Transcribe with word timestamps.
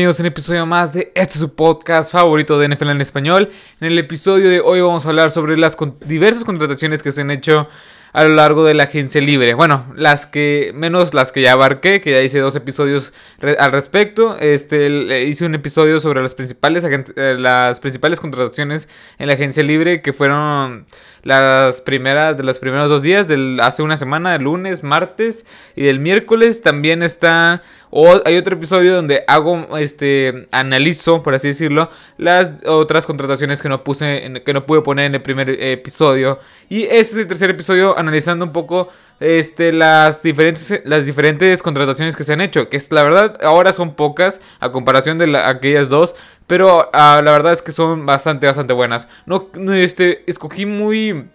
Bienvenidos 0.00 0.20
a 0.20 0.22
un 0.22 0.28
episodio 0.28 0.64
más 0.64 0.94
de 0.94 1.12
este 1.14 1.38
su 1.38 1.54
podcast 1.54 2.10
favorito 2.10 2.58
de 2.58 2.70
NFL 2.70 2.88
en 2.88 3.02
español. 3.02 3.50
En 3.82 3.88
el 3.88 3.98
episodio 3.98 4.48
de 4.48 4.60
hoy 4.60 4.80
vamos 4.80 5.04
a 5.04 5.10
hablar 5.10 5.30
sobre 5.30 5.58
las 5.58 5.76
diversas 6.06 6.42
contrataciones 6.42 7.02
que 7.02 7.12
se 7.12 7.20
han 7.20 7.30
hecho 7.30 7.68
a 8.12 8.24
lo 8.24 8.34
largo 8.34 8.64
de 8.64 8.74
la 8.74 8.84
agencia 8.84 9.20
libre. 9.20 9.54
Bueno, 9.54 9.86
las 9.94 10.26
que, 10.26 10.72
menos 10.74 11.14
las 11.14 11.32
que 11.32 11.42
ya 11.42 11.52
abarqué, 11.52 12.00
que 12.00 12.10
ya 12.10 12.22
hice 12.22 12.38
dos 12.38 12.56
episodios 12.56 13.12
al 13.58 13.72
respecto. 13.72 14.36
Este, 14.38 15.24
hice 15.26 15.46
un 15.46 15.54
episodio 15.54 16.00
sobre 16.00 16.22
las 16.22 16.34
principales, 16.34 16.84
eh, 16.84 17.36
las 17.38 17.80
principales 17.80 18.20
contrataciones 18.20 18.88
en 19.18 19.28
la 19.28 19.34
agencia 19.34 19.62
libre, 19.62 20.02
que 20.02 20.12
fueron 20.12 20.86
las 21.22 21.82
primeras 21.82 22.36
de 22.36 22.42
los 22.42 22.58
primeros 22.58 22.88
dos 22.88 23.02
días, 23.02 23.28
del, 23.28 23.60
hace 23.60 23.82
una 23.82 23.96
semana, 23.96 24.34
el 24.34 24.42
lunes, 24.42 24.82
martes 24.82 25.46
y 25.76 25.84
del 25.84 26.00
miércoles. 26.00 26.62
También 26.62 27.02
está, 27.02 27.62
o 27.90 28.20
hay 28.24 28.36
otro 28.36 28.56
episodio 28.56 28.94
donde 28.94 29.24
hago, 29.28 29.76
este, 29.78 30.48
analizo, 30.50 31.22
por 31.22 31.34
así 31.34 31.48
decirlo, 31.48 31.90
las 32.16 32.52
otras 32.66 33.06
contrataciones 33.06 33.62
que 33.62 33.68
no 33.68 33.84
puse, 33.84 34.42
que 34.44 34.54
no 34.54 34.66
pude 34.66 34.80
poner 34.82 35.06
en 35.06 35.14
el 35.14 35.22
primer 35.22 35.50
episodio. 35.50 36.38
Y 36.68 36.84
ese 36.84 37.00
es 37.00 37.16
el 37.16 37.28
tercer 37.28 37.50
episodio 37.50 37.98
analizando 38.00 38.44
un 38.44 38.52
poco 38.52 38.88
este, 39.20 39.72
las, 39.72 40.22
diferentes, 40.22 40.82
las 40.84 41.06
diferentes 41.06 41.62
contrataciones 41.62 42.16
que 42.16 42.24
se 42.24 42.32
han 42.32 42.40
hecho. 42.40 42.68
Que 42.68 42.76
es, 42.76 42.90
la 42.90 43.02
verdad 43.02 43.38
ahora 43.42 43.72
son 43.72 43.94
pocas 43.94 44.40
a 44.58 44.72
comparación 44.72 45.18
de 45.18 45.38
aquellas 45.38 45.88
dos. 45.88 46.14
Pero 46.46 46.90
ah, 46.92 47.20
la 47.24 47.30
verdad 47.30 47.52
es 47.52 47.62
que 47.62 47.72
son 47.72 48.06
bastante, 48.06 48.46
bastante 48.46 48.72
buenas. 48.72 49.06
No, 49.26 49.48
este, 49.72 50.24
escogí 50.26 50.66
muy... 50.66 51.28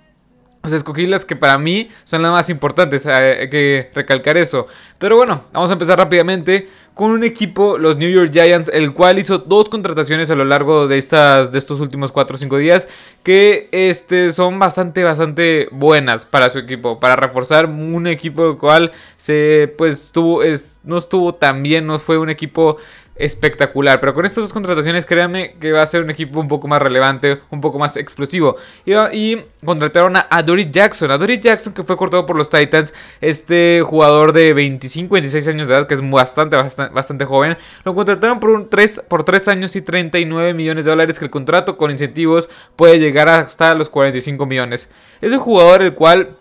Sea, 0.68 0.78
escogí 0.78 1.06
las 1.06 1.26
que 1.26 1.36
para 1.36 1.58
mí 1.58 1.90
son 2.04 2.22
las 2.22 2.32
más 2.32 2.50
importantes, 2.50 3.06
hay 3.06 3.50
que 3.50 3.92
recalcar 3.94 4.38
eso. 4.38 4.68
Pero 4.98 5.18
bueno, 5.18 5.46
vamos 5.54 5.70
a 5.70 5.74
empezar 5.74 5.98
rápidamente 5.98 6.68
con 6.96 7.12
un 7.12 7.26
equipo, 7.26 7.78
los 7.78 7.98
New 7.98 8.10
York 8.10 8.32
Giants, 8.32 8.70
el 8.74 8.94
cual 8.94 9.20
hizo 9.20 9.40
dos 9.40 9.68
contrataciones 9.68 10.32
a 10.32 10.36
lo 10.36 10.46
largo 10.46 10.88
de, 10.88 10.98
estas, 10.98 11.52
de 11.52 11.60
estos 11.60 11.82
últimos 11.82 12.14
4 12.14 12.36
o 12.36 12.40
5 12.40 12.58
días 12.58 12.88
que 13.22 13.68
este, 13.74 14.32
son 14.32 14.58
bastante, 14.60 15.04
bastante 15.04 15.68
buenas 15.72 16.26
para 16.26 16.50
su 16.50 16.60
equipo, 16.60 17.00
para 17.00 17.18
reforzar 17.18 17.66
un 17.66 18.08
equipo 18.08 18.50
el 18.50 18.58
cual 18.58 18.94
se, 19.18 19.74
pues, 19.78 20.12
tuvo, 20.14 20.42
es, 20.42 20.80
no 20.84 20.98
estuvo 20.98 21.36
tan 21.36 21.62
bien, 21.64 21.86
no 21.86 22.00
fue 22.00 22.18
un 22.18 22.30
equipo 22.30 22.78
espectacular. 23.16 24.00
Pero 24.00 24.14
con 24.14 24.26
estas 24.26 24.44
dos 24.44 24.54
contrataciones, 24.54 25.06
créanme 25.06 25.56
que 25.60 25.72
va 25.72 25.82
a 25.82 25.86
ser 25.86 26.02
un 26.02 26.10
equipo 26.10 26.40
un 26.40 26.48
poco 26.48 26.68
más 26.68 26.82
relevante, 26.82 27.42
un 27.50 27.62
poco 27.62 27.80
más 27.80 27.98
explosivo. 27.98 28.56
Y, 28.86 29.38
contrataron 29.64 30.16
a, 30.18 30.44
Dory 30.44 30.70
Jackson. 30.70 31.12
A 31.12 31.18
Dory 31.18 31.40
Jackson, 31.40 31.74
que 31.74 31.84
fue 31.84 31.98
cortado 31.98 32.26
por 32.26 32.36
los 32.36 32.50
Titans. 32.50 32.94
Este 33.22 33.82
jugador 33.86 34.34
de 34.34 34.54
25, 34.54 35.14
26 35.14 35.48
años 35.48 35.68
de 35.68 35.74
edad, 35.76 35.88
que 35.88 35.94
es 35.94 36.10
bastante, 36.10 36.56
bastante, 36.56 36.94
bastante 36.94 37.26
joven. 37.26 37.58
Lo 37.84 37.96
contrataron 37.96 38.40
por, 38.40 38.50
un 38.52 38.70
3, 38.70 39.04
por 39.08 39.24
3 39.24 39.48
años 39.48 39.76
y 39.76 39.82
39 39.82 40.54
millones 40.54 40.86
de 40.86 40.92
dólares. 40.92 41.20
Que 41.20 41.26
el 41.26 41.32
contrato 41.32 41.78
con 41.78 41.92
incentivos 41.92 42.50
puede 42.76 43.00
llegar 43.00 43.30
hasta 43.30 43.74
los 43.76 43.90
45 43.90 44.46
millones. 44.46 44.88
Es 45.22 45.32
un 45.32 45.40
jugador 45.40 45.82
el 45.82 45.94
cual 45.94 46.38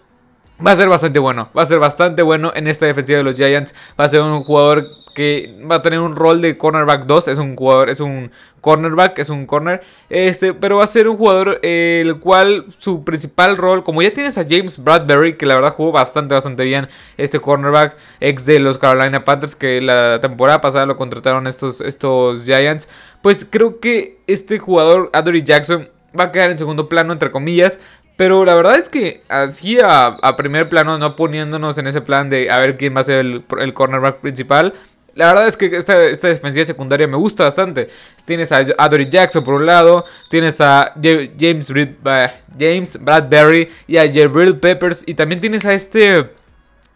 Va 0.64 0.70
a 0.70 0.77
ser 0.77 0.89
bastante 0.89 1.19
bueno, 1.19 1.50
va 1.56 1.62
a 1.62 1.67
ser 1.67 1.80
bastante 1.80 2.22
bueno 2.22 2.52
en 2.55 2.69
esta 2.69 2.86
defensiva 2.86 3.19
de 3.19 3.25
los 3.25 3.34
Giants. 3.34 3.75
Va 3.98 4.05
a 4.05 4.08
ser 4.08 4.20
un 4.20 4.45
jugador 4.45 4.89
que 5.15 5.57
va 5.70 5.77
a 5.77 5.83
tener 5.83 6.01
un 6.01 6.17
rol 6.17 6.43
de 6.43 6.59
cornerback 6.59 7.07
2, 7.07 7.29
es 7.29 7.39
un 7.39 7.57
jugador, 7.57 7.89
es 7.89 8.01
un 8.01 8.31
cornerback, 8.61 9.19
es 9.19 9.31
un 9.31 9.47
corner, 9.47 9.83
este, 10.11 10.53
pero 10.53 10.79
va 10.79 10.84
a 10.84 10.89
ser 10.89 11.09
un 11.09 11.17
jugador 11.17 11.61
el 11.62 12.19
cual 12.19 12.67
su 12.79 13.05
principal 13.05 13.57
rol, 13.57 13.85
como 13.85 14.03
ya 14.03 14.12
tienes 14.12 14.37
a 14.37 14.45
James 14.48 14.83
Bradbury, 14.83 15.37
que 15.37 15.47
la 15.47 15.55
verdad 15.55 15.73
jugó 15.73 15.92
bastante, 15.92 16.35
bastante 16.35 16.65
bien, 16.65 16.89
este 17.17 17.41
cornerback, 17.41 17.97
ex 18.20 18.45
de 18.45 18.59
los 18.59 18.77
Carolina 18.79 19.25
Panthers, 19.25 19.55
que 19.57 19.81
la 19.81 20.19
temporada 20.20 20.61
pasada 20.61 20.87
lo 20.87 20.97
contrataron 20.97 21.47
estos, 21.47 21.81
estos 21.81 22.45
Giants, 22.45 22.89
pues 23.23 23.47
creo 23.48 23.81
que 23.81 24.19
este 24.27 24.59
jugador, 24.59 25.11
Adoree 25.12 25.42
Jackson, 25.42 25.89
va 26.19 26.25
a 26.25 26.33
quedar 26.33 26.51
en 26.51 26.59
segundo 26.59 26.89
plano, 26.89 27.12
entre 27.12 27.31
comillas, 27.31 27.79
pero 28.17 28.45
la 28.45 28.55
verdad 28.55 28.77
es 28.79 28.89
que 28.89 29.23
así 29.29 29.79
a, 29.83 30.17
primer 30.36 30.69
plano, 30.69 30.98
no 30.98 31.17
poniéndonos 31.17 31.79
en 31.79 31.89
ese 31.89 32.01
plan 32.01 32.30
de 32.30 32.51
a 32.51 32.61
ver 32.61 32.77
quién 32.77 32.95
va 32.95 33.01
a 33.01 33.05
ser 33.05 33.27
el 33.58 33.74
cornerback 33.74 34.20
principal, 34.20 34.73
la 35.14 35.27
verdad 35.29 35.47
es 35.47 35.57
que 35.57 35.67
esta, 35.67 36.05
esta, 36.07 36.29
defensiva 36.29 36.64
secundaria 36.67 37.07
me 37.07 37.17
gusta 37.17 37.45
bastante. 37.45 37.89
Tienes 38.25 38.51
a 38.52 38.64
Adory 38.79 39.08
Jackson 39.08 39.45
por 39.45 39.55
un 39.55 39.67
lado, 39.67 40.05
tienes 40.29 40.61
a 40.61 40.92
James, 41.01 41.73
James 42.58 42.98
Bradbury 43.01 43.69
y 43.86 43.97
a 43.97 44.13
Jabril 44.13 44.58
Peppers, 44.58 45.05
y 45.07 45.14
también 45.14 45.41
tienes 45.41 45.64
a 45.64 45.74
este 45.74 46.30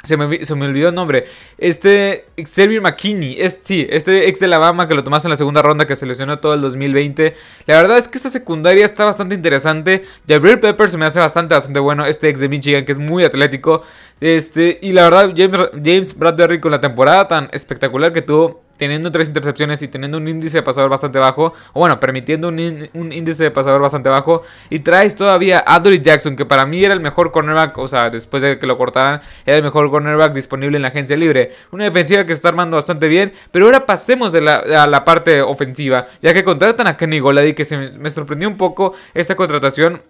se 0.04 0.16
me, 0.16 0.64
olvidó 0.64 0.91
el 0.91 0.94
nombre. 0.94 1.25
Este 1.59 2.26
Xavier 2.36 2.81
McKinney. 2.81 3.41
Es, 3.41 3.59
sí, 3.62 3.86
este 3.91 4.28
ex 4.28 4.38
de 4.38 4.47
Alabama 4.47 4.86
que 4.86 4.94
lo 4.94 5.03
tomaste 5.03 5.26
en 5.26 5.31
la 5.31 5.36
segunda 5.36 5.60
ronda 5.60 5.86
que 5.86 5.97
se 5.97 6.06
lesionó 6.06 6.38
todo 6.38 6.54
el 6.54 6.60
2020. 6.60 7.34
La 7.66 7.82
verdad 7.82 7.98
es 7.98 8.06
que 8.06 8.16
esta 8.16 8.31
secundaria 8.31 8.84
está 8.84 9.04
bastante 9.04 9.34
interesante. 9.34 10.04
Jabril 10.28 10.60
Pepper 10.60 10.88
se 10.88 10.98
me 10.98 11.06
hace 11.06 11.19
bastante, 11.19 11.54
bastante 11.54 11.81
bueno. 11.81 12.06
Este 12.06 12.28
ex 12.28 12.38
de 12.38 12.48
Michigan 12.48 12.84
que 12.84 12.92
es 12.92 12.98
muy 12.98 13.25
atlético. 13.25 13.82
Este, 14.20 14.78
y 14.81 14.92
la 14.92 15.03
verdad, 15.03 15.32
James, 15.36 15.60
James 15.72 16.16
Bradbury 16.16 16.60
con 16.60 16.70
la 16.70 16.80
temporada 16.80 17.26
tan 17.26 17.48
espectacular 17.53 18.12
que 18.12 18.22
tuvo 18.22 18.68
teniendo 18.78 19.12
tres 19.12 19.28
intercepciones 19.28 19.83
y 19.83 19.89
teniendo 19.89 20.16
un 20.16 20.27
índice 20.27 20.59
de 20.59 20.62
pasador 20.62 20.89
bastante 20.89 21.19
bajo, 21.19 21.53
o 21.75 21.81
bueno, 21.81 22.00
permitiendo 22.00 22.49
un, 22.49 22.59
índice 23.12 23.43
de 23.43 23.50
pasador 23.50 23.83
bastante 23.83 24.09
bajo, 24.09 24.43
y 24.71 24.78
traes 24.78 25.16
todavía 25.16 25.62
a 25.66 25.78
Dory 25.81 26.00
Jackson, 26.00 26.37
que 26.37 26.47
para 26.47 26.65
mí 26.65 26.83
era 26.83 26.94
el 26.94 27.00
mejor 27.00 27.31
cornerback, 27.33 27.77
o 27.77 27.89
sea, 27.89 28.09
después 28.09 28.43
de 28.43 28.59
que 28.59 28.66
lo 28.66 28.78
cortaran, 28.78 29.21
era 29.44 29.59
el 29.59 29.62
mejor 29.62 29.91
cornerback 29.91 30.33
disponible 30.33 30.77
en 30.77 30.83
la 30.83 30.89
agencia 30.89 31.16
libre. 31.16 31.53
Una 31.72 31.84
defensiva 31.84 32.25
que 32.25 32.33
está 32.33 32.49
armando 32.49 32.77
bastante 32.77 33.09
bien, 33.09 33.33
pero 33.50 33.66
ahora 33.66 33.84
pasemos 33.84 34.33
de 34.33 34.41
la, 34.41 34.56
a 34.56 34.87
la 34.87 35.05
parte 35.05 35.43
ofensiva, 35.43 36.06
ya 36.22 36.33
que 36.33 36.45
contratan 36.45 36.87
a 36.87 36.97
Kenny 36.97 37.19
Golady, 37.19 37.53
que 37.53 37.65
se 37.65 37.77
me 37.77 38.09
sorprendió 38.10 38.49
un 38.49 38.56
poco 38.56 38.95
esta 39.12 39.34
contratación 39.34 40.03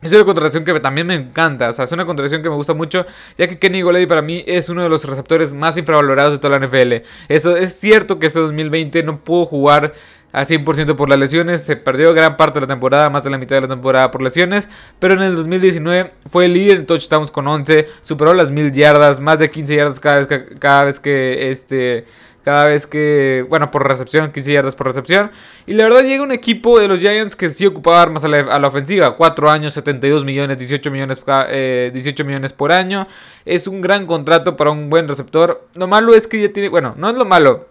es 0.00 0.12
una 0.12 0.24
contratación 0.24 0.64
que 0.64 0.78
también 0.78 1.06
me 1.06 1.14
encanta, 1.14 1.68
o 1.68 1.72
sea, 1.72 1.84
es 1.84 1.92
una 1.92 2.04
contratación 2.04 2.42
que 2.42 2.48
me 2.48 2.54
gusta 2.54 2.72
mucho, 2.72 3.04
ya 3.36 3.48
que 3.48 3.58
Kenny 3.58 3.82
Golady 3.82 4.06
para 4.06 4.22
mí 4.22 4.44
es 4.46 4.68
uno 4.68 4.82
de 4.82 4.88
los 4.88 5.04
receptores 5.04 5.52
más 5.52 5.76
infravalorados 5.76 6.32
de 6.32 6.38
toda 6.38 6.58
la 6.58 6.66
NFL. 6.66 7.04
Esto, 7.28 7.56
es 7.56 7.74
cierto 7.78 8.18
que 8.18 8.26
este 8.26 8.38
2020 8.38 9.02
no 9.02 9.24
pudo 9.24 9.46
jugar 9.46 9.92
al 10.32 10.46
100% 10.46 10.94
por 10.96 11.08
las 11.08 11.18
lesiones, 11.18 11.62
se 11.62 11.76
perdió 11.76 12.12
gran 12.14 12.36
parte 12.36 12.60
de 12.60 12.66
la 12.66 12.66
temporada, 12.66 13.10
más 13.10 13.24
de 13.24 13.30
la 13.30 13.38
mitad 13.38 13.56
de 13.56 13.62
la 13.62 13.68
temporada 13.68 14.10
por 14.10 14.22
lesiones, 14.22 14.68
pero 14.98 15.14
en 15.14 15.22
el 15.22 15.36
2019 15.36 16.12
fue 16.26 16.46
el 16.46 16.54
líder 16.54 16.78
en 16.78 16.86
touchdowns 16.86 17.30
con 17.30 17.46
11, 17.46 17.86
superó 18.02 18.34
las 18.34 18.50
1000 18.50 18.72
yardas, 18.72 19.20
más 19.20 19.38
de 19.38 19.50
15 19.50 19.76
yardas 19.76 20.00
cada 20.00 20.18
vez 20.18 20.26
que, 20.26 20.44
cada 20.58 20.84
vez 20.84 21.00
que 21.00 21.50
este 21.50 22.06
cada 22.48 22.64
vez 22.64 22.86
que, 22.86 23.44
bueno, 23.50 23.70
por 23.70 23.86
recepción, 23.86 24.32
15 24.32 24.52
yardas 24.54 24.74
por 24.74 24.86
recepción. 24.86 25.30
Y 25.66 25.74
la 25.74 25.84
verdad 25.84 26.02
llega 26.02 26.22
un 26.22 26.32
equipo 26.32 26.80
de 26.80 26.88
los 26.88 26.98
Giants 26.98 27.36
que 27.36 27.50
sí 27.50 27.66
ocupaba 27.66 28.00
armas 28.00 28.24
a 28.24 28.28
la, 28.28 28.66
ofensiva. 28.66 29.16
4 29.16 29.50
años, 29.50 29.74
72 29.74 30.24
millones, 30.24 30.56
18 30.56 30.90
millones, 30.90 31.18
18 31.18 31.46
eh, 31.50 32.24
millones 32.24 32.54
por 32.54 32.72
año. 32.72 33.06
Es 33.44 33.66
un 33.66 33.82
gran 33.82 34.06
contrato 34.06 34.56
para 34.56 34.70
un 34.70 34.88
buen 34.88 35.06
receptor. 35.08 35.68
Lo 35.74 35.88
malo 35.88 36.14
es 36.14 36.26
que 36.26 36.40
ya 36.40 36.50
tiene, 36.50 36.70
bueno, 36.70 36.94
no 36.96 37.10
es 37.10 37.16
lo 37.16 37.26
malo. 37.26 37.66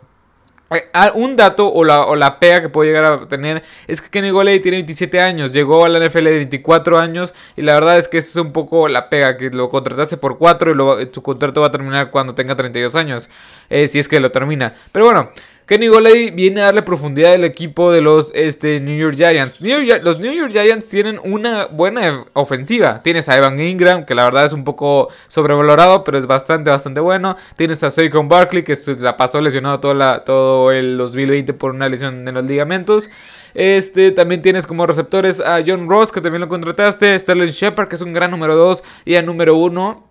Eh, 0.69 0.89
ah, 0.93 1.11
un 1.15 1.35
dato 1.37 1.71
o 1.71 1.83
la, 1.85 2.05
o 2.07 2.15
la 2.15 2.39
pega 2.39 2.61
que 2.61 2.69
puedo 2.69 2.89
llegar 2.89 3.05
a 3.05 3.27
tener 3.27 3.63
es 3.87 4.01
que 4.01 4.09
Kenny 4.09 4.31
Goley 4.31 4.59
tiene 4.59 4.77
27 4.77 5.21
años, 5.21 5.53
llegó 5.53 5.85
a 5.85 5.89
la 5.89 6.05
NFL 6.05 6.25
de 6.25 6.35
24 6.35 6.99
años 6.99 7.33
y 7.55 7.61
la 7.61 7.73
verdad 7.73 7.97
es 7.97 8.07
que 8.09 8.17
es 8.17 8.35
un 8.35 8.51
poco 8.51 8.89
la 8.89 9.09
pega, 9.09 9.37
que 9.37 9.49
lo 9.49 9.69
contratase 9.69 10.17
por 10.17 10.37
4 10.37 11.01
y 11.01 11.09
su 11.13 11.21
contrato 11.21 11.61
va 11.61 11.67
a 11.67 11.71
terminar 11.71 12.11
cuando 12.11 12.35
tenga 12.35 12.55
32 12.55 12.95
años, 12.95 13.29
eh, 13.69 13.87
si 13.87 13.99
es 13.99 14.09
que 14.09 14.19
lo 14.19 14.31
termina. 14.31 14.73
Pero 14.91 15.05
bueno, 15.05 15.29
Kenny 15.67 15.89
Goley 15.89 16.31
viene 16.31 16.61
a 16.61 16.67
darle 16.67 16.81
profundidad 16.81 17.33
al 17.33 17.43
equipo 17.43 17.91
de 17.91 17.99
los 17.99 18.31
este, 18.33 18.79
New 18.79 18.97
York 18.97 19.17
Giants. 19.17 19.59
los 19.59 20.17
New 20.17 20.31
York 20.31 20.49
Giants 20.49 20.87
tienen 20.87 21.19
una 21.21 21.65
buena 21.65 22.23
ofensiva. 22.31 23.03
Tienes 23.03 23.27
a 23.27 23.35
Evan 23.35 23.59
Ingram, 23.59 24.05
que 24.05 24.15
la 24.15 24.23
verdad 24.23 24.45
es 24.45 24.53
un 24.53 24.63
poco 24.63 25.09
sobrevalorado, 25.27 26.05
pero 26.05 26.17
es 26.17 26.25
bastante, 26.25 26.69
bastante 26.69 27.01
bueno. 27.01 27.35
Tienes 27.57 27.83
a 27.83 27.91
Saquon 27.91 28.29
Barkley, 28.29 28.63
que 28.63 28.77
la 28.99 29.17
pasó 29.17 29.41
lesionado 29.41 29.81
todo, 29.81 29.93
la, 29.93 30.23
todo 30.23 30.71
el 30.71 30.97
2020 30.97 31.53
por 31.55 31.71
una 31.71 31.89
lesión 31.89 32.25
en 32.25 32.33
los 32.33 32.45
ligamentos. 32.45 33.09
Este, 33.53 34.11
también 34.11 34.41
tienes 34.41 34.67
como 34.67 34.87
receptores 34.87 35.41
a 35.41 35.61
John 35.67 35.89
Ross, 35.89 36.13
que 36.13 36.21
también 36.21 36.39
lo 36.39 36.47
contrataste. 36.47 37.19
Sterling 37.19 37.47
Shepard, 37.47 37.89
que 37.89 37.95
es 37.95 38.01
un 38.01 38.13
gran 38.13 38.31
número 38.31 38.55
2. 38.55 38.85
Y 39.03 39.15
a 39.15 39.21
número 39.21 39.57
1 39.57 40.06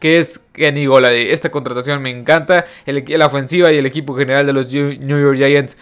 que 0.00 0.18
es 0.18 0.40
Kenny 0.54 0.86
Golady. 0.86 1.30
Esta 1.30 1.50
contratación 1.50 2.02
me 2.02 2.10
encanta. 2.10 2.64
la 2.86 3.26
ofensiva 3.26 3.70
y 3.70 3.78
el 3.78 3.86
equipo 3.86 4.16
general 4.16 4.46
de 4.46 4.52
los 4.52 4.72
New 4.72 5.20
York 5.20 5.36
Giants. 5.36 5.76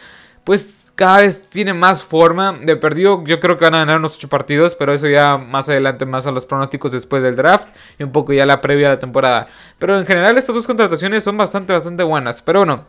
Pues 0.45 0.93
cada 0.95 1.19
vez 1.19 1.43
tiene 1.49 1.73
más 1.73 2.03
forma. 2.03 2.53
De 2.53 2.77
perdido, 2.77 3.23
yo 3.25 3.39
creo 3.39 3.59
que 3.59 3.65
van 3.65 3.75
a 3.75 3.79
ganar 3.79 3.99
unos 3.99 4.17
8 4.17 4.29
partidos. 4.29 4.75
Pero 4.75 4.93
eso 4.93 5.07
ya 5.09 5.39
más 5.39 5.69
adelante, 5.69 6.05
más 6.05 6.27
a 6.27 6.33
los 6.33 6.47
pronósticos 6.47 6.93
después 6.93 7.23
del 7.23 7.37
draft. 7.37 7.69
Y 7.99 8.03
un 8.03 8.13
poco 8.13 8.33
ya 8.33 8.45
la 8.45 8.61
previa 8.61 8.89
de 8.89 8.95
la 8.97 9.01
temporada. 9.01 9.47
Pero 9.79 9.99
en 9.99 10.05
general, 10.05 10.37
estas 10.37 10.55
dos 10.55 10.67
contrataciones 10.67 11.23
son 11.23 11.37
bastante, 11.37 11.73
bastante 11.73 12.03
buenas. 12.03 12.43
Pero 12.43 12.61
bueno, 12.61 12.87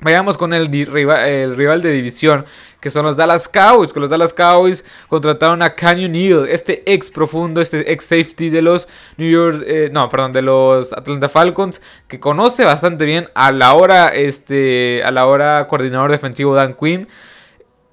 Vayamos 0.00 0.36
con 0.36 0.54
el, 0.54 0.68
rival 0.70 1.82
de 1.82 1.90
división, 1.90 2.44
que 2.80 2.88
son 2.88 3.04
los 3.04 3.16
Dallas 3.16 3.48
Cowboys. 3.48 3.92
Que 3.92 3.98
los 3.98 4.08
Dallas 4.08 4.32
Cowboys 4.32 4.84
contrataron 5.08 5.60
a 5.60 5.74
Canyon 5.74 6.12
Neal, 6.12 6.48
este 6.48 6.84
ex 6.92 7.10
profundo, 7.10 7.60
este 7.60 7.90
ex 7.92 8.04
safety 8.04 8.48
de 8.48 8.62
los 8.62 8.86
New 9.16 9.28
York, 9.28 9.64
eh, 9.66 9.90
no, 9.92 10.08
perdón, 10.08 10.32
de 10.32 10.42
los 10.42 10.92
Atlanta 10.92 11.28
Falcons, 11.28 11.82
que 12.06 12.20
conoce 12.20 12.64
bastante 12.64 13.04
bien 13.06 13.28
a 13.34 13.50
la 13.50 13.74
hora, 13.74 14.14
este, 14.14 15.02
a 15.04 15.10
la 15.10 15.26
hora 15.26 15.66
coordinador 15.66 16.12
defensivo 16.12 16.54
Dan 16.54 16.74
Quinn. 16.74 17.08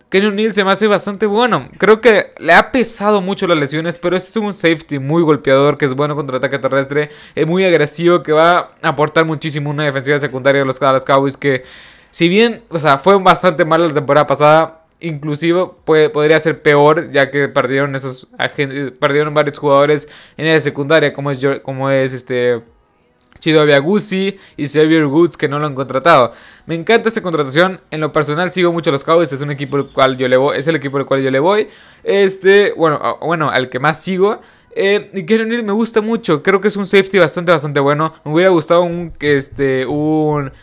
Kenny 0.09 0.27
O'Neill 0.27 0.53
se 0.53 0.63
me 0.63 0.71
hace 0.71 0.85
bastante 0.85 1.25
bueno. 1.25 1.69
Creo 1.79 1.99
que 1.99 2.33
le 2.37 2.53
ha 2.53 2.71
pesado 2.71 3.21
mucho 3.21 3.47
las 3.47 3.57
lesiones, 3.57 3.97
pero 3.97 4.15
este 4.15 4.29
es 4.29 4.35
un 4.35 4.53
safety 4.53 4.99
muy 4.99 5.23
golpeador, 5.23 5.77
que 5.79 5.85
es 5.85 5.95
bueno 5.95 6.15
contra 6.15 6.37
ataque 6.37 6.59
terrestre, 6.59 7.09
es 7.33 7.47
muy 7.47 7.65
agresivo, 7.65 8.21
que 8.21 8.31
va 8.31 8.75
a 8.81 8.89
aportar 8.89 9.25
muchísimo 9.25 9.71
una 9.71 9.83
defensiva 9.83 10.19
secundaria 10.19 10.59
de 10.59 10.65
los 10.65 10.79
Dallas 10.79 11.03
Cowboys 11.03 11.35
que 11.35 11.63
si 12.15 12.29
bien, 12.29 12.63
o 12.69 12.79
sea, 12.79 12.97
fue 12.97 13.21
bastante 13.21 13.65
mal 13.65 13.85
la 13.85 13.93
temporada 13.93 14.25
pasada, 14.25 14.85
inclusive 15.01 15.67
podría 15.83 16.39
ser 16.39 16.61
peor, 16.61 17.11
ya 17.11 17.29
que 17.29 17.49
perdieron 17.49 17.93
esos 17.93 18.29
perdieron 19.01 19.33
varios 19.33 19.59
jugadores 19.59 20.07
en 20.37 20.47
la 20.47 20.57
secundaria, 20.61 21.11
como 21.11 21.29
es, 21.29 21.45
como 21.61 21.89
es 21.89 22.13
este 22.13 22.61
Chido 23.41 23.63
Agusi 23.63 24.37
y 24.55 24.65
Xavier 24.69 25.07
Woods 25.07 25.35
que 25.35 25.49
no 25.49 25.59
lo 25.59 25.65
han 25.67 25.75
contratado. 25.75 26.31
Me 26.65 26.75
encanta 26.75 27.09
esta 27.09 27.21
contratación. 27.21 27.81
En 27.91 27.99
lo 27.99 28.13
personal 28.13 28.49
sigo 28.53 28.71
mucho 28.71 28.91
a 28.91 28.93
los 28.93 29.03
Cowboys, 29.03 29.33
es 29.33 29.41
un 29.41 29.51
equipo 29.51 29.75
al 29.75 29.87
cual 29.91 30.17
yo 30.17 30.29
le 30.29 30.37
voy, 30.37 30.57
es 30.57 30.65
el 30.67 30.77
equipo 30.77 30.95
al 30.95 31.05
cual 31.05 31.21
yo 31.21 31.29
le 31.29 31.39
voy. 31.39 31.67
Este, 32.01 32.71
bueno, 32.77 33.17
bueno, 33.23 33.49
al 33.49 33.67
que 33.67 33.79
más 33.79 34.01
sigo. 34.01 34.39
Eh, 34.73 35.11
y 35.13 35.25
Kevin 35.25 35.65
me 35.65 35.73
gusta 35.73 35.99
mucho, 35.99 36.41
creo 36.41 36.61
que 36.61 36.69
es 36.69 36.77
un 36.77 36.87
safety 36.87 37.19
bastante 37.19 37.51
bastante 37.51 37.81
bueno. 37.81 38.13
Me 38.23 38.31
hubiera 38.31 38.51
gustado 38.51 38.83
un 38.83 39.11
este 39.19 39.85
un 39.85 40.53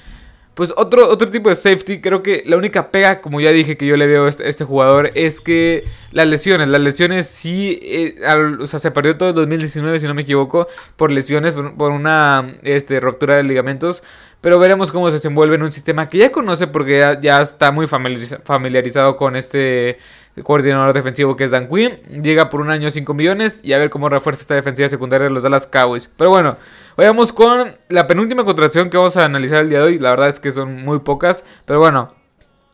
pues 0.54 0.72
otro, 0.76 1.08
otro 1.08 1.30
tipo 1.30 1.48
de 1.48 1.56
safety, 1.56 2.00
creo 2.00 2.22
que 2.22 2.42
la 2.46 2.58
única 2.58 2.90
pega, 2.90 3.22
como 3.22 3.40
ya 3.40 3.52
dije, 3.52 3.78
que 3.78 3.86
yo 3.86 3.96
le 3.96 4.06
veo 4.06 4.26
a 4.26 4.28
este, 4.28 4.48
este 4.48 4.64
jugador 4.64 5.10
es 5.14 5.40
que 5.40 5.84
las 6.10 6.26
lesiones, 6.26 6.68
las 6.68 6.80
lesiones 6.80 7.26
sí, 7.26 7.78
eh, 7.82 8.16
o 8.60 8.66
sea, 8.66 8.78
se 8.78 8.90
perdió 8.90 9.16
todo 9.16 9.30
el 9.30 9.34
2019, 9.34 9.98
si 9.98 10.06
no 10.06 10.14
me 10.14 10.22
equivoco, 10.22 10.68
por 10.96 11.10
lesiones, 11.10 11.54
por, 11.54 11.90
una 11.90 12.54
este, 12.62 13.00
ruptura 13.00 13.36
de 13.36 13.44
ligamentos. 13.44 14.02
Pero 14.42 14.58
veremos 14.58 14.90
cómo 14.90 15.06
se 15.06 15.14
desenvuelve 15.14 15.54
en 15.54 15.62
un 15.62 15.70
sistema 15.70 16.08
que 16.08 16.18
ya 16.18 16.32
conoce 16.32 16.66
porque 16.66 17.16
ya, 17.22 17.40
está 17.40 17.70
muy 17.70 17.86
familiarizado 17.86 19.14
con 19.14 19.36
este 19.36 19.98
coordinador 20.42 20.92
defensivo 20.92 21.36
que 21.36 21.44
es 21.44 21.52
Dan 21.52 21.68
Quinn. 21.68 21.96
Llega 22.22 22.48
por 22.48 22.60
un 22.60 22.68
año 22.70 22.90
5 22.90 23.14
millones 23.14 23.64
y 23.64 23.72
a 23.72 23.78
ver 23.78 23.88
cómo 23.88 24.08
refuerza 24.08 24.42
esta 24.42 24.56
defensiva 24.56 24.88
secundaria 24.88 25.28
de 25.28 25.32
los 25.32 25.44
Dallas 25.44 25.68
Cowboys. 25.68 26.10
Pero 26.16 26.30
bueno, 26.30 26.56
vayamos 26.96 27.32
con 27.32 27.76
la 27.88 28.08
penúltima 28.08 28.44
contratación 28.44 28.90
que 28.90 28.96
vamos 28.96 29.16
a 29.16 29.24
analizar 29.24 29.60
el 29.60 29.68
día 29.68 29.78
de 29.78 29.84
hoy. 29.84 29.98
La 30.00 30.10
verdad 30.10 30.28
es 30.28 30.40
que 30.40 30.50
son 30.50 30.82
muy 30.82 30.98
pocas, 30.98 31.44
pero 31.64 31.78
bueno. 31.78 32.12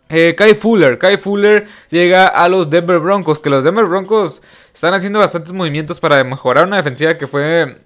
Eh, 0.09 0.35
Kai 0.35 0.55
Fuller, 0.55 0.97
Kai 0.97 1.19
Fuller 1.19 1.67
llega 1.91 2.29
a 2.29 2.49
los 2.49 2.71
Denver 2.71 2.99
Broncos, 2.99 3.39
que 3.39 3.51
los 3.51 3.63
Denver 3.63 3.85
Broncos 3.85 4.41
están 4.73 4.95
haciendo 4.95 5.19
bastantes 5.19 5.53
movimientos 5.53 6.01
para 6.01 6.25
mejorar 6.25 6.67
una 6.67 6.77
defensiva 6.77 7.19
que 7.19 7.27
fue 7.27 7.77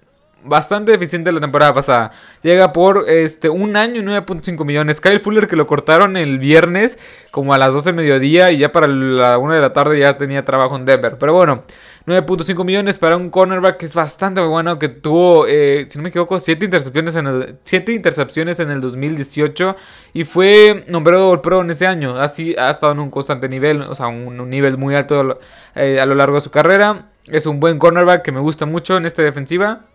bastante 0.43 0.91
deficiente 0.91 1.31
la 1.31 1.39
temporada 1.39 1.73
pasada. 1.73 2.11
Llega 2.41 2.73
por 2.73 3.09
este 3.09 3.49
un 3.49 3.75
año 3.75 4.01
y 4.01 4.03
9.5 4.03 4.65
millones. 4.65 5.01
Kyle 5.01 5.19
Fuller 5.19 5.47
que 5.47 5.55
lo 5.55 5.67
cortaron 5.67 6.17
el 6.17 6.39
viernes 6.39 6.99
como 7.31 7.53
a 7.53 7.57
las 7.57 7.73
12 7.73 7.89
del 7.89 7.95
mediodía 7.95 8.51
y 8.51 8.57
ya 8.57 8.71
para 8.71 8.87
la 8.87 9.37
1 9.37 9.53
de 9.53 9.61
la 9.61 9.73
tarde 9.73 9.99
ya 9.99 10.17
tenía 10.17 10.45
trabajo 10.45 10.75
en 10.75 10.85
Denver. 10.85 11.17
Pero 11.17 11.33
bueno, 11.33 11.63
9.5 12.05 12.65
millones 12.65 12.99
para 12.99 13.15
un 13.15 13.29
cornerback 13.29 13.77
que 13.77 13.85
es 13.85 13.93
bastante 13.93 14.41
bueno, 14.41 14.77
que 14.77 14.89
tuvo, 14.89 15.45
eh, 15.47 15.85
si 15.87 15.97
no 15.97 16.03
me 16.03 16.09
equivoco, 16.09 16.39
7 16.39 16.65
intercepciones, 16.65 17.15
en 17.15 17.27
el, 17.27 17.55
7 17.63 17.93
intercepciones 17.93 18.59
en 18.59 18.71
el 18.71 18.81
2018 18.81 19.75
y 20.13 20.23
fue 20.25 20.83
nombrado 20.87 21.41
Pro 21.41 21.61
en 21.61 21.71
ese 21.71 21.87
año. 21.87 22.19
Así 22.19 22.55
ha 22.57 22.69
estado 22.69 22.91
en 22.91 22.99
un 22.99 23.09
constante 23.09 23.47
nivel, 23.47 23.81
o 23.83 23.95
sea, 23.95 24.07
un, 24.07 24.49
nivel 24.49 24.77
muy 24.77 24.95
alto 24.95 25.39
eh, 25.75 25.99
a 25.99 26.05
lo 26.05 26.15
largo 26.15 26.35
de 26.35 26.41
su 26.41 26.51
carrera. 26.51 27.09
Es 27.27 27.45
un 27.45 27.59
buen 27.61 27.79
cornerback 27.79 28.21
que 28.21 28.31
me 28.33 28.41
gusta 28.41 28.65
mucho 28.65 28.97
en 28.97 29.05
esta 29.05 29.21
defensiva. 29.21 29.85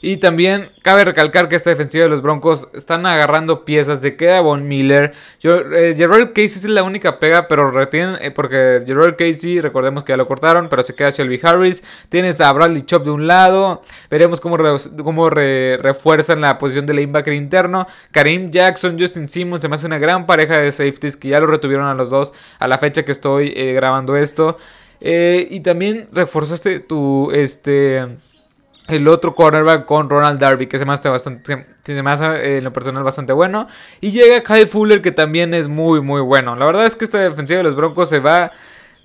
Y 0.00 0.18
también 0.18 0.68
cabe 0.82 1.04
recalcar 1.04 1.48
que 1.48 1.56
esta 1.56 1.70
defensiva 1.70 2.04
de 2.04 2.10
los 2.10 2.22
Broncos 2.22 2.68
están 2.72 3.04
agarrando 3.06 3.64
piezas 3.64 4.00
de 4.02 4.16
queda 4.16 4.40
Von 4.40 4.68
Miller. 4.68 5.12
Yo, 5.40 5.60
eh, 5.74 5.94
Casey 6.34 6.44
es 6.44 6.64
la 6.64 6.82
única 6.82 7.18
pega, 7.18 7.48
pero 7.48 7.70
retienen, 7.70 8.16
eh, 8.20 8.30
porque 8.30 8.82
Gerard 8.86 9.16
Casey, 9.16 9.60
recordemos 9.60 10.04
que 10.04 10.12
ya 10.12 10.16
lo 10.16 10.28
cortaron, 10.28 10.68
pero 10.68 10.82
se 10.82 10.94
queda 10.94 11.10
Shelby 11.10 11.40
Harris. 11.42 11.82
Tienes 12.08 12.40
a 12.40 12.52
Bradley 12.52 12.82
Chop 12.82 13.04
de 13.04 13.10
un 13.10 13.26
lado. 13.26 13.82
Veremos 14.10 14.40
cómo, 14.40 14.56
cómo 15.02 15.30
refuerzan 15.30 16.40
la 16.40 16.58
posición 16.58 16.86
de 16.86 16.94
linebacker 16.94 17.34
interno. 17.34 17.86
Karim 18.12 18.50
Jackson, 18.50 18.98
Justin 18.98 19.28
Simmons, 19.28 19.62
se 19.62 19.68
me 19.68 19.74
hace 19.74 19.86
una 19.86 19.98
gran 19.98 20.26
pareja 20.26 20.58
de 20.58 20.70
safeties 20.72 21.16
que 21.16 21.28
ya 21.28 21.40
lo 21.40 21.46
retuvieron 21.46 21.86
a 21.86 21.94
los 21.94 22.10
dos 22.10 22.32
a 22.58 22.68
la 22.68 22.78
fecha 22.78 23.04
que 23.04 23.12
estoy 23.12 23.52
eh, 23.56 23.72
grabando 23.74 24.16
esto. 24.16 24.56
Eh, 25.00 25.46
y 25.50 25.60
también 25.60 26.08
reforzaste 26.12 26.80
tu, 26.80 27.30
este 27.32 28.18
el 28.88 29.06
otro 29.06 29.34
cornerback 29.34 29.84
con 29.84 30.08
Ronald 30.08 30.40
Darby, 30.40 30.66
que 30.66 30.78
se 30.78 30.84
me 30.84 30.94
hace 30.94 31.08
bastante, 31.08 31.66
se 31.82 32.02
me 32.02 32.10
hace 32.10 32.24
eh, 32.24 32.58
en 32.58 32.64
lo 32.64 32.72
personal 32.72 33.04
bastante 33.04 33.32
bueno. 33.32 33.68
Y 34.00 34.10
llega 34.10 34.42
Kyle 34.42 34.66
Fuller, 34.66 35.02
que 35.02 35.12
también 35.12 35.54
es 35.54 35.68
muy, 35.68 36.00
muy 36.00 36.20
bueno. 36.22 36.56
La 36.56 36.64
verdad 36.64 36.86
es 36.86 36.96
que 36.96 37.04
esta 37.04 37.18
defensiva 37.18 37.58
de 37.58 37.64
los 37.64 37.76
Broncos 37.76 38.08
se 38.08 38.18
va. 38.18 38.50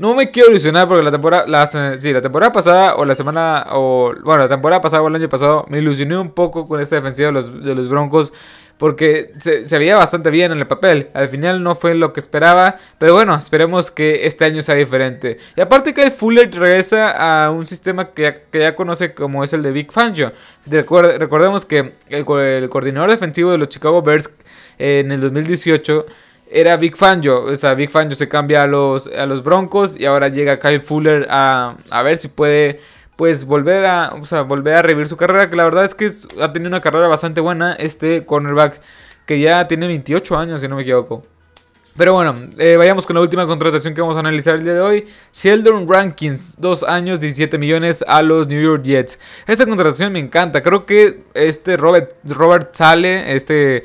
No 0.04 0.14
me 0.14 0.30
quiero 0.30 0.50
ilusionar 0.50 0.86
porque 0.86 1.02
la 1.02 1.12
temporada, 1.12 1.46
la, 1.48 1.66
sí, 1.98 2.12
la 2.12 2.22
temporada 2.22 2.52
pasada 2.52 2.96
o 2.96 3.06
la 3.06 3.16
semana, 3.16 3.68
o 3.72 4.14
bueno, 4.22 4.44
la 4.44 4.50
temporada 4.50 4.82
pasada 4.82 5.02
o 5.02 5.08
el 5.08 5.16
año 5.16 5.30
pasado 5.30 5.66
me 5.70 5.78
ilusioné 5.78 6.18
un 6.18 6.32
poco 6.32 6.68
con 6.68 6.82
esta 6.82 6.98
defensiva 6.98 7.28
de 7.28 7.74
los, 7.74 7.88
Broncos 7.88 8.34
porque 8.78 9.32
se, 9.40 9.78
veía 9.80 9.96
bastante 9.96 10.30
bien 10.30 10.52
en 10.52 10.60
el 10.60 10.68
papel. 10.68 11.10
Al 11.14 11.30
final 11.30 11.64
no 11.64 11.74
fue 11.76 11.96
lo 11.96 12.12
que 12.12 12.20
esperaba, 12.20 12.76
pero 12.98 13.14
bueno, 13.14 13.34
esperemos 13.34 13.92
que 13.92 14.28
este 14.28 14.44
año 14.44 14.62
sea 14.62 14.76
diferente. 14.76 15.38
Y 15.56 15.62
aparte 15.62 15.94
que 15.94 16.04
el 16.04 16.12
Fuller 16.12 16.52
regresa 16.54 17.46
a 17.46 17.50
un 17.50 17.66
sistema 17.66 18.10
que 18.10 18.44
ya, 18.52 18.76
conoce 18.76 19.14
como 19.14 19.42
es 19.46 19.54
el 19.54 19.64
de 19.64 19.72
Big 19.72 19.90
Fangio. 19.94 20.34
recordemos 20.66 21.66
que 21.66 21.94
el, 22.10 22.26
coordinador 22.26 23.10
defensivo 23.10 23.52
de 23.54 23.58
los 23.58 23.70
Chicago 23.70 24.02
Bears 24.02 24.30
eh, 24.80 25.00
en 25.00 25.14
el 25.14 25.22
2018 25.22 26.06
era 26.54 26.78
Big 26.78 26.96
Fangio. 26.96 27.44
O 27.44 27.56
sea, 27.56 27.74
Big 27.74 27.90
Fangio 27.90 28.16
se 28.16 28.30
cambia 28.30 28.64
a 28.64 28.68
los, 28.68 29.08
a 29.08 29.26
los 29.26 29.44
Broncos 29.44 30.00
y 30.00 30.06
ahora 30.06 30.30
llega 30.30 30.60
Kyle 30.60 30.80
Fuller 30.80 31.28
a, 31.30 31.76
a 31.90 32.04
ver 32.04 32.18
si 32.18 32.28
puede 32.28 32.80
pues 33.16 33.46
volver 33.46 33.86
a, 33.86 34.14
volver 34.48 34.76
a 34.76 34.82
revivir 34.82 35.08
su 35.08 35.18
carrera, 35.18 35.50
que 35.50 35.56
la 35.56 35.66
verdad 35.66 35.86
es 35.86 35.96
que 35.96 36.10
ha 36.42 36.52
tenido 36.52 36.70
una 36.70 36.82
carrera 36.82 37.08
bastante 37.08 37.42
buena 37.42 37.74
este 37.74 38.26
cornerback 38.26 38.82
que 39.26 39.40
ya 39.40 39.66
tiene 39.68 39.88
28 39.88 40.38
años, 40.38 40.62
si 40.62 40.68
no 40.68 40.76
me 40.76 40.82
equivoco. 40.82 41.24
Pero 41.96 42.14
bueno, 42.14 42.50
eh, 42.58 42.76
vayamos 42.76 43.06
con 43.06 43.16
la 43.16 43.22
última 43.22 43.46
contratación 43.46 43.94
que 43.94 44.02
vamos 44.02 44.16
a 44.16 44.22
analizar 44.22 44.56
el 44.56 44.64
día 44.64 44.74
de 44.74 44.82
hoy. 44.82 45.06
Sheldon 45.32 45.88
Rankins, 45.88 46.56
2 46.58 46.84
años, 46.84 47.20
17 47.20 47.60
millones 47.60 48.04
a 48.08 48.24
los 48.24 48.48
New 48.48 48.60
York 48.60 48.82
Jets. 48.82 49.20
Esta 49.46 49.68
contratación 49.68 50.12
me 50.12 50.18
encanta. 50.18 50.64
Creo 50.64 50.88
que 50.88 51.22
este 51.36 51.78
Robert, 51.78 52.16
Robert 52.24 52.74
Sale, 52.74 53.36
este 53.36 53.84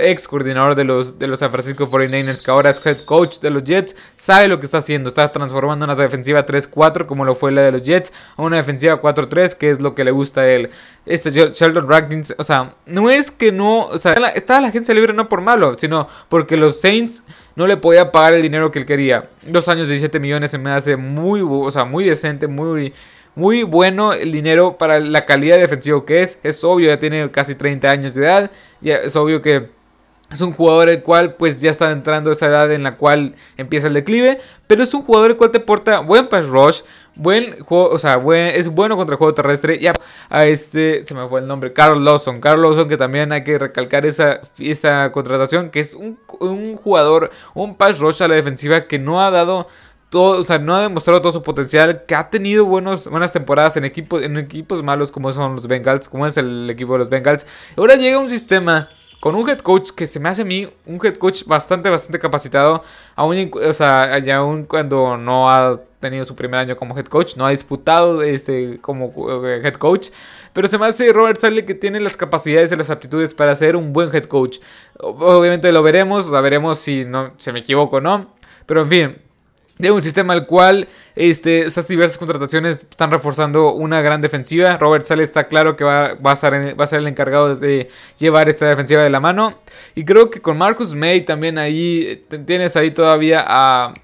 ex 0.00 0.26
coordinador 0.26 0.74
de 0.74 0.84
los, 0.84 1.18
de 1.18 1.26
los 1.26 1.38
San 1.38 1.50
Francisco 1.50 1.88
49ers, 1.88 2.42
que 2.42 2.50
ahora 2.50 2.70
es 2.70 2.84
head 2.84 3.00
coach 3.00 3.38
de 3.40 3.50
los 3.50 3.64
Jets, 3.64 3.96
sabe 4.16 4.48
lo 4.48 4.58
que 4.58 4.66
está 4.66 4.78
haciendo. 4.78 5.08
Está 5.08 5.30
transformando 5.30 5.84
una 5.84 5.94
defensiva 5.94 6.44
3-4, 6.44 7.06
como 7.06 7.24
lo 7.24 7.34
fue 7.34 7.52
la 7.52 7.62
de 7.62 7.72
los 7.72 7.82
Jets, 7.82 8.12
a 8.36 8.42
una 8.42 8.56
defensiva 8.56 9.00
4-3, 9.00 9.54
que 9.54 9.70
es 9.70 9.80
lo 9.80 9.94
que 9.94 10.04
le 10.04 10.10
gusta 10.10 10.42
a 10.42 10.48
él. 10.48 10.70
Este 11.06 11.30
Sheldon 11.30 11.88
Rankins, 11.88 12.34
o 12.36 12.44
sea, 12.44 12.74
no 12.86 13.10
es 13.10 13.30
que 13.30 13.52
no, 13.52 13.86
o 13.86 13.98
sea, 13.98 14.12
estaba 14.34 14.60
la 14.60 14.68
agencia 14.68 14.92
libre 14.94 15.12
no 15.12 15.28
por 15.28 15.40
malo, 15.40 15.76
sino 15.78 16.08
porque 16.28 16.56
los 16.56 16.80
Saints 16.80 17.24
no 17.56 17.66
le 17.66 17.76
podía 17.76 18.12
pagar 18.12 18.34
el 18.34 18.42
dinero 18.42 18.70
que 18.70 18.80
él 18.80 18.86
quería. 18.86 19.30
Dos 19.42 19.68
años, 19.68 19.88
17 19.88 20.20
millones 20.20 20.50
se 20.50 20.58
me 20.58 20.70
hace 20.70 20.96
muy, 20.96 21.40
o 21.42 21.70
sea, 21.70 21.84
muy 21.84 22.04
decente, 22.04 22.46
muy 22.46 22.92
muy 23.34 23.62
bueno 23.62 24.12
el 24.12 24.32
dinero 24.32 24.78
para 24.78 25.00
la 25.00 25.24
calidad 25.26 25.58
defensiva 25.58 26.04
que 26.04 26.22
es. 26.22 26.38
Es 26.42 26.64
obvio, 26.64 26.88
ya 26.88 26.98
tiene 26.98 27.30
casi 27.30 27.54
30 27.54 27.90
años 27.90 28.14
de 28.14 28.24
edad. 28.24 28.50
Ya 28.80 28.96
es 28.96 29.14
obvio 29.16 29.42
que 29.42 29.70
es 30.30 30.42
un 30.42 30.52
jugador 30.52 30.90
el 30.90 31.02
cual 31.02 31.34
pues 31.34 31.60
ya 31.60 31.70
está 31.70 31.90
entrando 31.90 32.28
a 32.30 32.32
esa 32.34 32.46
edad 32.46 32.70
en 32.70 32.82
la 32.82 32.96
cual 32.96 33.34
empieza 33.56 33.86
el 33.86 33.94
declive. 33.94 34.38
Pero 34.66 34.82
es 34.82 34.92
un 34.92 35.02
jugador 35.02 35.30
el 35.30 35.36
cual 35.36 35.50
te 35.50 35.60
porta 35.60 36.00
buen 36.00 36.28
pass 36.28 36.48
rush. 36.48 36.82
Buen 37.14 37.58
juego, 37.64 37.88
o 37.88 37.98
sea, 37.98 38.22
es 38.54 38.68
bueno 38.68 38.96
contra 38.96 39.14
el 39.14 39.18
juego 39.18 39.34
terrestre. 39.34 39.78
Ya 39.78 39.92
a 40.28 40.46
este, 40.46 41.04
se 41.04 41.14
me 41.14 41.26
fue 41.28 41.40
el 41.40 41.48
nombre, 41.48 41.72
Carl 41.72 42.04
Lawson. 42.04 42.40
Carl 42.40 42.62
Lawson, 42.62 42.88
que 42.88 42.96
también 42.96 43.32
hay 43.32 43.42
que 43.42 43.58
recalcar 43.58 44.06
esa, 44.06 44.40
esta 44.58 45.10
contratación, 45.10 45.70
que 45.70 45.80
es 45.80 45.94
un, 45.94 46.18
un 46.38 46.76
jugador, 46.76 47.30
un 47.54 47.76
pass 47.76 47.98
rush 47.98 48.22
a 48.22 48.28
la 48.28 48.36
defensiva 48.36 48.86
que 48.86 49.00
no 49.00 49.20
ha 49.20 49.32
dado 49.32 49.66
todo, 50.10 50.40
o 50.40 50.42
sea, 50.42 50.58
no 50.58 50.74
ha 50.74 50.82
demostrado 50.82 51.20
todo 51.20 51.32
su 51.32 51.42
potencial, 51.42 52.04
que 52.06 52.14
ha 52.14 52.30
tenido 52.30 52.64
buenos, 52.64 53.06
buenas 53.08 53.32
temporadas 53.32 53.76
en 53.76 53.84
equipos, 53.84 54.22
en 54.22 54.38
equipos 54.38 54.82
malos 54.82 55.10
como 55.10 55.30
son 55.32 55.54
los 55.54 55.66
Bengals, 55.66 56.08
como 56.08 56.26
es 56.26 56.36
el 56.36 56.68
equipo 56.70 56.94
de 56.94 57.00
los 57.00 57.08
Bengals. 57.08 57.46
Ahora 57.76 57.96
llega 57.96 58.18
un 58.18 58.30
sistema 58.30 58.88
con 59.20 59.34
un 59.34 59.48
head 59.48 59.58
coach 59.58 59.90
que 59.90 60.06
se 60.06 60.20
me 60.20 60.28
hace 60.28 60.42
a 60.42 60.44
mí 60.44 60.68
un 60.86 61.00
head 61.04 61.16
coach 61.16 61.44
bastante, 61.44 61.90
bastante 61.90 62.18
capacitado, 62.18 62.82
aún, 63.16 63.50
o 63.52 63.72
sea, 63.72 64.14
aún 64.36 64.64
cuando 64.64 65.16
no 65.16 65.50
ha 65.50 65.80
tenido 66.00 66.24
su 66.24 66.36
primer 66.36 66.60
año 66.60 66.76
como 66.76 66.96
head 66.96 67.06
coach, 67.06 67.36
no 67.36 67.44
ha 67.44 67.50
disputado 67.50 68.22
este, 68.22 68.78
como 68.80 69.12
eh, 69.44 69.60
head 69.64 69.74
coach, 69.74 70.08
pero 70.52 70.68
se 70.68 70.78
me 70.78 70.86
hace 70.86 71.12
Robert 71.12 71.40
Sale 71.40 71.64
que 71.64 71.74
tiene 71.74 71.98
las 72.00 72.16
capacidades 72.16 72.70
y 72.70 72.76
las 72.76 72.90
aptitudes 72.90 73.34
para 73.34 73.54
ser 73.56 73.74
un 73.76 73.92
buen 73.92 74.14
head 74.14 74.24
coach. 74.24 74.58
Obviamente 75.00 75.70
lo 75.72 75.82
veremos, 75.82 76.32
o 76.32 76.42
veremos 76.42 76.78
si 76.78 77.04
no 77.04 77.32
se 77.38 77.52
me 77.52 77.60
equivoco 77.60 77.96
o 77.96 78.00
no, 78.00 78.34
pero 78.66 78.82
en 78.82 78.88
fin, 78.88 79.27
de 79.78 79.90
un 79.90 80.02
sistema 80.02 80.32
al 80.32 80.46
cual 80.46 80.88
este, 81.14 81.66
estas 81.66 81.88
diversas 81.88 82.18
contrataciones 82.18 82.80
están 82.80 83.10
reforzando 83.10 83.72
una 83.72 84.00
gran 84.02 84.20
defensiva. 84.20 84.76
Robert 84.76 85.04
Sale 85.04 85.22
está 85.22 85.48
claro 85.48 85.76
que 85.76 85.84
va, 85.84 86.16
a 86.22 86.32
estar 86.32 86.52
va 86.78 86.84
a 86.84 86.86
ser 86.86 87.00
el 87.00 87.06
encargado 87.06 87.56
de 87.56 87.88
llevar 88.18 88.48
esta 88.48 88.66
defensiva 88.66 89.02
de 89.02 89.10
la 89.10 89.20
mano. 89.20 89.58
Y 89.94 90.04
creo 90.04 90.30
que 90.30 90.40
con 90.40 90.58
Marcus 90.58 90.94
May 90.94 91.22
también 91.22 91.58
ahí 91.58 92.26
tienes 92.46 92.76
ahí 92.76 92.90
todavía 92.90 93.44
a... 93.46 93.94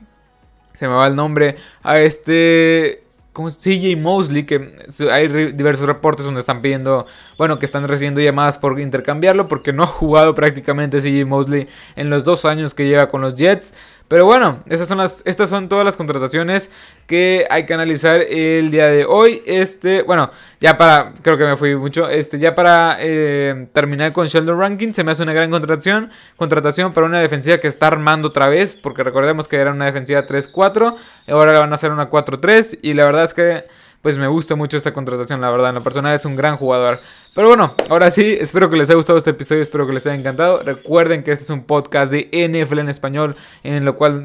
Se 0.75 0.88
me 0.88 0.95
va 0.95 1.07
el 1.07 1.14
nombre. 1.14 1.57
A 1.83 2.00
este 2.00 3.04
CJ 3.35 3.97
Mosley, 3.97 4.45
que 4.45 4.73
hay 5.11 5.52
diversos 5.52 5.87
reportes 5.87 6.25
donde 6.25 6.40
están 6.40 6.62
pidiendo, 6.62 7.04
bueno, 7.37 7.59
que 7.59 7.66
están 7.66 7.87
recibiendo 7.88 8.21
llamadas 8.21 8.59
por 8.59 8.78
intercambiarlo, 8.78 9.49
porque 9.49 9.73
no 9.73 9.83
ha 9.83 9.87
jugado 9.87 10.35
prácticamente 10.35 11.00
CJ 11.00 11.26
Mosley 11.26 11.69
en 11.97 12.11
los 12.11 12.23
dos 12.23 12.45
años 12.45 12.75
que 12.75 12.87
lleva 12.87 13.09
con 13.09 13.21
los 13.21 13.35
Jets. 13.35 13.75
Pero 14.14 14.26
bueno, 14.26 14.62
estas 14.68 14.87
son, 14.87 14.99
las, 14.99 15.23
estas 15.25 15.50
son 15.50 15.68
todas 15.68 15.85
las 15.85 15.97
contrataciones 15.97 16.71
que 17.09 17.49
hay 17.50 17.66
que 17.66 17.75
analizar 17.75 18.21
el 18.21 18.71
día 18.71 18.87
de 18.87 19.04
hoy. 19.04 19.42
Este, 19.44 20.02
bueno, 20.02 20.30
ya 20.61 20.76
para, 20.76 21.12
creo 21.21 21.37
que 21.37 21.42
me 21.42 21.56
fui 21.56 21.75
mucho, 21.75 22.09
este, 22.09 22.38
ya 22.38 22.54
para 22.54 22.99
eh, 23.00 23.66
terminar 23.73 24.12
con 24.12 24.28
Sheldon 24.28 24.56
Rankin, 24.56 24.94
se 24.94 25.02
me 25.02 25.11
hace 25.11 25.25
una 25.25 25.33
gran 25.33 25.50
contratación, 25.50 26.12
contratación 26.37 26.92
para 26.92 27.09
una 27.09 27.18
defensiva 27.18 27.59
que 27.59 27.66
está 27.66 27.88
armando 27.88 28.28
otra 28.28 28.47
vez, 28.47 28.76
porque 28.76 29.02
recordemos 29.02 29.49
que 29.49 29.56
era 29.56 29.73
una 29.73 29.87
defensiva 29.87 30.25
3-4, 30.25 30.94
ahora 31.26 31.52
la 31.52 31.59
van 31.59 31.73
a 31.73 31.75
hacer 31.75 31.90
una 31.90 32.09
4-3 32.09 32.78
y 32.83 32.94
la 32.94 33.06
verdad 33.06 33.25
es 33.25 33.35
que 33.35 33.64
pues 34.04 34.18
me 34.18 34.26
gusta 34.26 34.54
mucho 34.54 34.76
esta 34.76 34.92
contratación, 34.92 35.40
la 35.40 35.50
verdad. 35.50 35.70
En 35.70 35.76
la 35.76 35.80
personal 35.80 36.14
es 36.14 36.26
un 36.26 36.37
gran 36.37 36.58
jugador. 36.58 37.00
Pero 37.34 37.49
bueno, 37.49 37.75
ahora 37.88 38.11
sí, 38.11 38.37
espero 38.38 38.68
que 38.68 38.76
les 38.76 38.90
haya 38.90 38.96
gustado 38.96 39.16
este 39.16 39.30
episodio, 39.30 39.62
espero 39.62 39.87
que 39.87 39.94
les 39.94 40.06
haya 40.06 40.14
encantado. 40.14 40.62
Recuerden 40.62 41.23
que 41.23 41.32
este 41.32 41.44
es 41.44 41.49
un 41.49 41.64
podcast 41.64 42.12
de 42.12 42.28
NFL 42.30 42.80
en 42.80 42.90
español, 42.90 43.34
en 43.62 43.82
lo 43.87 43.96
cual 43.96 44.23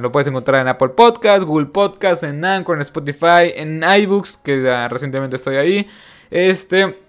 lo 0.00 0.10
puedes 0.12 0.28
encontrar 0.28 0.62
en 0.62 0.68
Apple 0.68 0.88
Podcasts, 0.96 1.44
Google 1.44 1.66
Podcasts, 1.66 2.22
en 2.22 2.42
Anchor, 2.42 2.76
en 2.76 2.80
Spotify, 2.80 3.52
en 3.54 3.84
iBooks, 3.84 4.38
que 4.38 4.88
recientemente 4.88 5.36
estoy 5.36 5.56
ahí. 5.56 5.86
Este. 6.30 7.07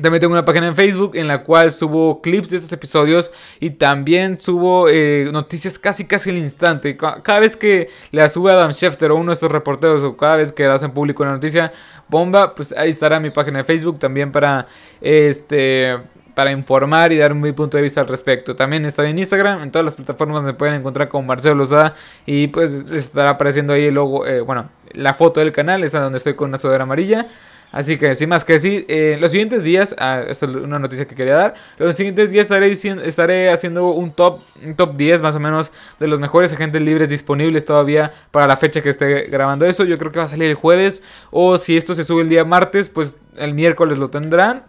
También 0.00 0.20
tengo 0.20 0.32
una 0.32 0.44
página 0.44 0.66
en 0.66 0.74
Facebook 0.74 1.12
en 1.14 1.28
la 1.28 1.44
cual 1.44 1.70
subo 1.70 2.20
clips 2.20 2.50
de 2.50 2.56
estos 2.56 2.72
episodios 2.72 3.30
y 3.60 3.70
también 3.70 4.40
subo 4.40 4.88
eh, 4.88 5.28
noticias 5.32 5.78
casi 5.78 6.04
casi 6.04 6.30
al 6.30 6.38
instante. 6.38 6.96
Cada 6.96 7.38
vez 7.38 7.56
que 7.56 7.88
la 8.10 8.28
sube 8.28 8.50
Adam 8.50 8.72
Schefter 8.72 9.12
o 9.12 9.16
uno 9.16 9.30
de 9.30 9.34
estos 9.34 9.52
reporteros 9.52 10.02
o 10.02 10.16
cada 10.16 10.36
vez 10.36 10.50
que 10.50 10.64
la 10.64 10.74
hacen 10.74 10.90
público 10.90 11.22
una 11.22 11.32
noticia, 11.32 11.72
bomba, 12.08 12.56
pues 12.56 12.72
ahí 12.76 12.90
estará 12.90 13.20
mi 13.20 13.30
página 13.30 13.58
de 13.58 13.64
Facebook 13.64 14.00
también 14.00 14.32
para 14.32 14.66
este 15.00 15.96
para 16.34 16.50
informar 16.50 17.12
y 17.12 17.18
dar 17.18 17.32
mi 17.32 17.52
punto 17.52 17.76
de 17.76 17.84
vista 17.84 18.00
al 18.00 18.08
respecto. 18.08 18.56
También 18.56 18.84
estoy 18.84 19.10
en 19.10 19.18
Instagram, 19.18 19.62
en 19.62 19.70
todas 19.70 19.84
las 19.84 19.94
plataformas 19.94 20.42
me 20.42 20.54
pueden 20.54 20.74
encontrar 20.74 21.08
con 21.08 21.24
Marcelo 21.24 21.54
Lozada 21.54 21.94
y 22.26 22.48
pues 22.48 22.72
estará 22.92 23.30
apareciendo 23.30 23.72
ahí 23.72 23.84
el 23.84 23.94
logo, 23.94 24.26
eh, 24.26 24.40
bueno, 24.40 24.70
la 24.92 25.14
foto 25.14 25.38
del 25.38 25.52
canal, 25.52 25.84
esa 25.84 26.00
donde 26.00 26.18
estoy 26.18 26.34
con 26.34 26.48
una 26.48 26.58
sudadera 26.58 26.82
amarilla. 26.82 27.28
Así 27.74 27.98
que 27.98 28.14
sin 28.14 28.28
más 28.28 28.44
que 28.44 28.52
decir, 28.52 28.84
eh, 28.86 29.16
los 29.18 29.32
siguientes 29.32 29.64
días, 29.64 29.96
ah, 29.98 30.22
es 30.28 30.40
una 30.44 30.78
noticia 30.78 31.08
que 31.08 31.16
quería 31.16 31.34
dar, 31.34 31.54
los 31.76 31.96
siguientes 31.96 32.30
días 32.30 32.44
estaré, 32.44 32.70
estaré 32.70 33.50
haciendo 33.50 33.88
un 33.88 34.12
top, 34.12 34.42
un 34.64 34.76
top 34.76 34.96
10 34.96 35.22
más 35.22 35.34
o 35.34 35.40
menos 35.40 35.72
de 35.98 36.06
los 36.06 36.20
mejores 36.20 36.52
agentes 36.52 36.80
libres 36.80 37.08
disponibles 37.08 37.64
todavía 37.64 38.12
para 38.30 38.46
la 38.46 38.56
fecha 38.56 38.80
que 38.80 38.90
esté 38.90 39.22
grabando 39.22 39.66
eso. 39.66 39.82
Yo 39.84 39.98
creo 39.98 40.12
que 40.12 40.20
va 40.20 40.26
a 40.26 40.28
salir 40.28 40.48
el 40.48 40.54
jueves 40.54 41.02
o 41.32 41.58
si 41.58 41.76
esto 41.76 41.96
se 41.96 42.04
sube 42.04 42.22
el 42.22 42.28
día 42.28 42.44
martes, 42.44 42.88
pues 42.88 43.18
el 43.36 43.54
miércoles 43.54 43.98
lo 43.98 44.08
tendrán. 44.08 44.62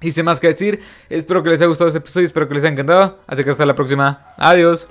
Y 0.00 0.10
sin 0.10 0.24
más 0.24 0.40
que 0.40 0.48
decir, 0.48 0.80
espero 1.10 1.44
que 1.44 1.50
les 1.50 1.60
haya 1.60 1.68
gustado 1.68 1.86
este 1.86 1.98
episodio, 1.98 2.26
espero 2.26 2.48
que 2.48 2.54
les 2.54 2.64
haya 2.64 2.72
encantado. 2.72 3.20
Así 3.28 3.44
que 3.44 3.50
hasta 3.50 3.64
la 3.64 3.76
próxima. 3.76 4.34
Adiós. 4.38 4.88